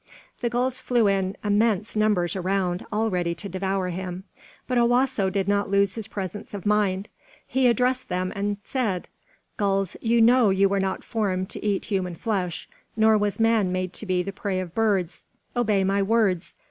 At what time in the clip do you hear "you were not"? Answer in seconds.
10.49-11.03